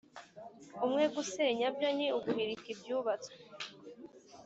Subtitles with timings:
[0.85, 3.35] umwe gusenya byo ni uguhirika ibyubatswe